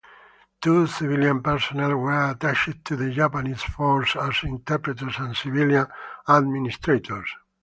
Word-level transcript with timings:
Two 0.63 0.87
civilian 0.87 1.43
personnel 1.43 1.95
were 1.95 2.31
attached 2.31 2.83
to 2.85 2.95
the 2.95 3.11
Japanese 3.11 3.61
forces 3.61 4.15
as 4.19 4.33
interpreters 4.43 5.19
and 5.19 5.37
civilian 5.37 5.85
administrators. 6.27 7.29